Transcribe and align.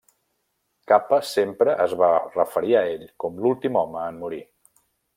Capa 0.91 1.19
sempre 1.33 1.77
es 1.85 1.95
va 2.01 2.11
referir 2.39 2.75
a 2.81 2.83
ell 2.97 3.07
com 3.25 3.39
l'últim 3.45 3.81
home 3.85 4.05
en 4.11 4.23
morir. 4.27 4.45